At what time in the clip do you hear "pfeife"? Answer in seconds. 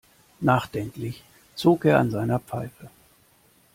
2.39-2.89